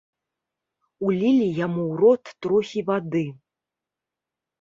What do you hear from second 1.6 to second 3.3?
яму ў рот трохі вады.